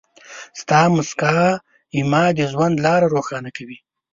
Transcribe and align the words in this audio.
ستا 0.59 0.81
مسکا 0.95 1.35
زما 1.97 2.23
د 2.37 2.39
ژوند 2.51 2.75
لاره 2.85 3.07
روښانه 3.15 3.49
کوي. 3.57 3.77